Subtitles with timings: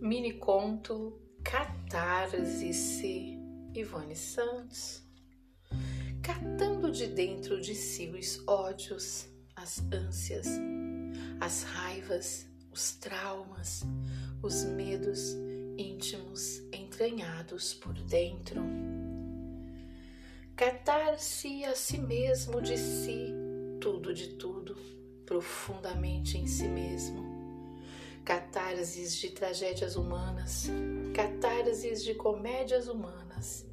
[0.00, 3.36] Mini conto Catarse
[3.74, 5.02] Ivone Santos.
[6.22, 9.26] Catando de dentro de si os ódios,
[9.56, 10.46] as ânsias,
[11.40, 13.82] as raivas, os traumas,
[14.40, 15.34] os medos
[15.76, 18.62] íntimos entranhados por dentro.
[20.54, 23.34] Catar-se a si mesmo de si,
[23.80, 24.76] tudo de tudo,
[25.26, 27.37] profundamente em si mesmo
[28.28, 30.68] catarses de tragédias humanas,
[31.14, 33.66] catarses de comédias humanas,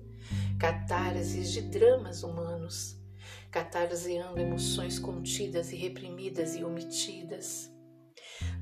[0.58, 2.96] catarses de dramas humanos,
[3.52, 7.70] catarseando emoções contidas e reprimidas e omitidas,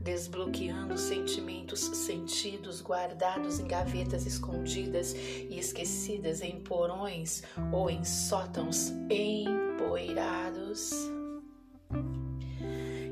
[0.02, 10.90] desbloqueando sentimentos sentidos guardados em gavetas escondidas e esquecidas em porões ou em sótãos empoeirados.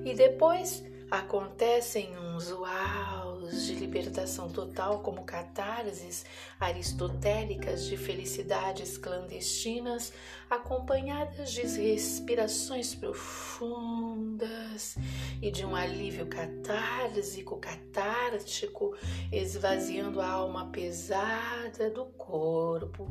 [0.04, 6.26] E depois acontecem uns uaus de libertação total, como catarses
[6.58, 10.14] aristotélicas de felicidades clandestinas,
[10.50, 14.96] acompanhadas de respirações profundas
[15.42, 18.96] e de um alívio catársico, catártico,
[19.34, 23.10] esvaziando a alma pesada do corpo.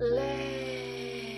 [0.00, 1.35] Leve